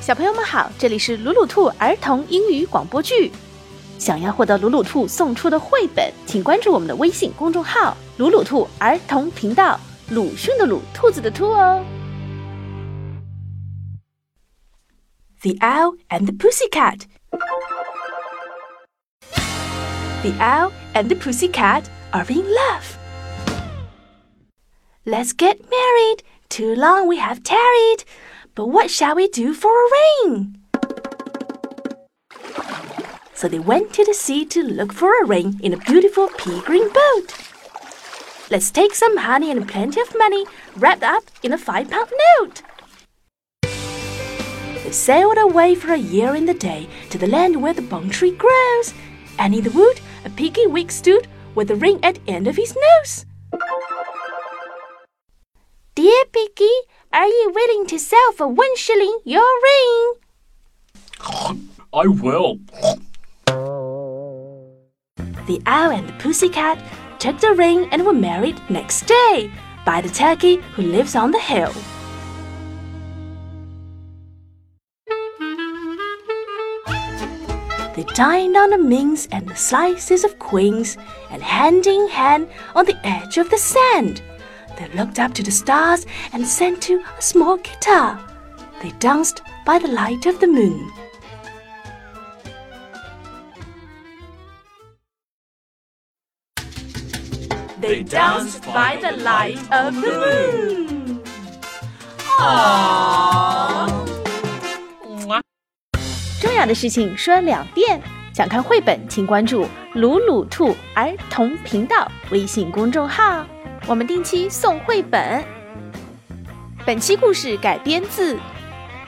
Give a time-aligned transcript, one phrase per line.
[0.00, 3.30] 小朋友们好，这里是鲁鲁兔儿童英语广播剧。
[3.98, 9.78] 想要获得鲁鲁兔送出的绘本，请关注我们的微信公众号“鲁鲁兔儿童频道”。
[10.08, 11.84] 鲁迅的鲁，兔子的兔哦。
[15.42, 17.02] The Owl and the Pussycat.
[20.22, 22.96] The owl and the pussycat are in love.
[25.04, 26.20] Let's get married.
[26.48, 28.00] Too long we have tarried.
[28.60, 30.58] But what shall we do for a ring?
[33.32, 36.60] So they went to the sea to look for a ring in a beautiful pea
[36.60, 37.32] green boat.
[38.50, 40.44] Let's take some honey and plenty of money
[40.76, 42.60] wrapped up in a five pound note.
[43.62, 48.10] They sailed away for a year in the day to the land where the Bong
[48.10, 48.92] tree grows,
[49.38, 52.56] and in the wood a piggy wig stood with a ring at the end of
[52.56, 53.24] his nose.
[55.94, 56.76] Dear Piggy,
[57.12, 60.14] are you willing to sell for one shilling your ring?
[61.92, 62.60] I will.
[65.46, 66.78] The owl and the pussycat
[67.18, 69.50] took the ring and were married next day
[69.84, 71.72] by the turkey who lives on the hill.
[77.96, 80.96] They dined on the mince and the slices of queens,
[81.30, 84.22] and hand in hand on the edge of the sand.
[84.79, 88.19] They looked up to the stars and sang to a small guitar.
[88.81, 90.91] They danced by the light of the moon.
[97.79, 101.21] They danced by the light of the moon.
[106.41, 108.01] 重要的事情说两遍。
[108.33, 113.45] 想看绘本，请关注“鲁鲁兔儿童频道”微信公众号，
[113.86, 115.44] 我们定期送绘本。
[116.86, 118.34] 本期故事改编自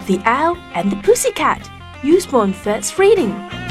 [0.06, 1.60] The Owl and the Pussycat,
[2.02, 3.61] Usborne First Reading.